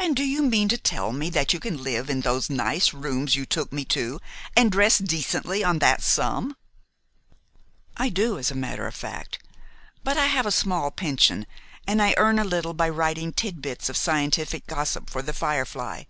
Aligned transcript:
"And 0.00 0.16
do 0.16 0.24
you 0.24 0.42
mean 0.42 0.68
to 0.68 0.76
tell 0.76 1.12
me 1.12 1.30
that 1.30 1.52
you 1.52 1.60
can 1.60 1.84
live 1.84 2.10
in 2.10 2.22
those 2.22 2.50
nice 2.50 2.92
rooms 2.92 3.36
you 3.36 3.46
took 3.46 3.72
me 3.72 3.84
to, 3.84 4.18
and 4.56 4.72
dress 4.72 4.98
decently 4.98 5.62
on 5.62 5.78
that 5.78 6.02
sum?" 6.02 6.56
"I 7.96 8.08
do, 8.08 8.36
as 8.36 8.50
a 8.50 8.56
matter 8.56 8.88
of 8.88 8.96
fact; 8.96 9.38
but 10.02 10.16
I 10.16 10.26
have 10.26 10.44
a 10.46 10.50
small 10.50 10.90
pension, 10.90 11.46
and 11.86 12.02
I 12.02 12.14
earn 12.16 12.40
a 12.40 12.44
little 12.44 12.74
by 12.74 12.88
writing 12.88 13.32
titbits 13.32 13.88
of 13.88 13.96
scientific 13.96 14.66
gossip 14.66 15.08
for 15.08 15.22
'The 15.22 15.32
Firefly.' 15.34 16.02